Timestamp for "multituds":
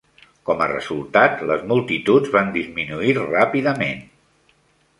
1.73-2.33